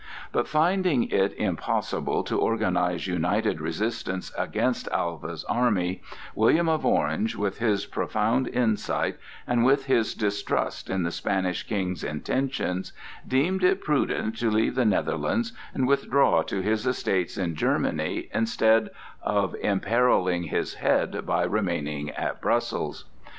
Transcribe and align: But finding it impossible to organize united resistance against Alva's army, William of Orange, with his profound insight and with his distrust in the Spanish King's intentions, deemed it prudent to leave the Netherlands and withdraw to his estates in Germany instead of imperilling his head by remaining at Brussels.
But 0.31 0.47
finding 0.47 1.03
it 1.11 1.31
impossible 1.37 2.23
to 2.23 2.39
organize 2.39 3.05
united 3.05 3.61
resistance 3.61 4.31
against 4.35 4.87
Alva's 4.87 5.43
army, 5.43 6.01
William 6.33 6.67
of 6.67 6.83
Orange, 6.83 7.35
with 7.35 7.59
his 7.59 7.85
profound 7.85 8.47
insight 8.47 9.17
and 9.45 9.63
with 9.63 9.85
his 9.85 10.15
distrust 10.15 10.89
in 10.89 11.03
the 11.03 11.11
Spanish 11.11 11.61
King's 11.61 12.03
intentions, 12.03 12.93
deemed 13.27 13.63
it 13.63 13.81
prudent 13.83 14.37
to 14.39 14.49
leave 14.49 14.73
the 14.73 14.85
Netherlands 14.85 15.53
and 15.71 15.87
withdraw 15.87 16.41
to 16.41 16.61
his 16.61 16.87
estates 16.87 17.37
in 17.37 17.53
Germany 17.53 18.27
instead 18.33 18.89
of 19.21 19.53
imperilling 19.61 20.45
his 20.47 20.73
head 20.73 21.27
by 21.27 21.43
remaining 21.43 22.09
at 22.09 22.41
Brussels. 22.41 23.05